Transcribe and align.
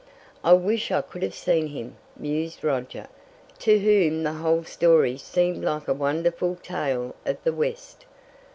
"I 0.43 0.53
wish 0.53 0.89
I 0.89 1.03
could 1.03 1.21
have 1.21 1.35
seen 1.35 1.67
him," 1.67 1.95
mused 2.17 2.63
Roger, 2.63 3.05
to 3.59 3.77
whom 3.77 4.23
the 4.23 4.33
whole 4.33 4.63
story 4.63 5.15
seemed 5.15 5.63
like 5.63 5.87
a 5.87 5.93
wonderful 5.93 6.55
tale 6.55 7.13
of 7.23 7.37
the 7.43 7.53
West. 7.53 8.05